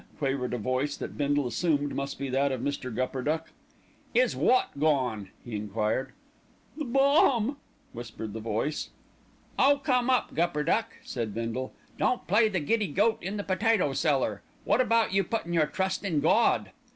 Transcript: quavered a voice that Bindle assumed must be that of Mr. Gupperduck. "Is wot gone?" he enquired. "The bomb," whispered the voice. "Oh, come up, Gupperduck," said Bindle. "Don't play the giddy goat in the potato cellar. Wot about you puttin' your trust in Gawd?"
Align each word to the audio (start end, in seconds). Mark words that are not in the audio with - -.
quavered 0.17 0.51
a 0.51 0.57
voice 0.57 0.97
that 0.97 1.15
Bindle 1.15 1.45
assumed 1.45 1.93
must 1.93 2.17
be 2.17 2.27
that 2.29 2.51
of 2.51 2.59
Mr. 2.61 2.91
Gupperduck. 2.91 3.51
"Is 4.15 4.35
wot 4.35 4.71
gone?" 4.79 5.29
he 5.45 5.55
enquired. 5.55 6.13
"The 6.75 6.85
bomb," 6.85 7.57
whispered 7.93 8.33
the 8.33 8.39
voice. 8.39 8.89
"Oh, 9.59 9.79
come 9.83 10.09
up, 10.09 10.33
Gupperduck," 10.33 10.97
said 11.03 11.35
Bindle. 11.35 11.71
"Don't 11.99 12.25
play 12.25 12.49
the 12.49 12.59
giddy 12.59 12.87
goat 12.87 13.19
in 13.21 13.37
the 13.37 13.43
potato 13.43 13.93
cellar. 13.93 14.41
Wot 14.65 14.81
about 14.81 15.13
you 15.13 15.23
puttin' 15.23 15.53
your 15.53 15.67
trust 15.67 16.03
in 16.03 16.19
Gawd?" 16.19 16.71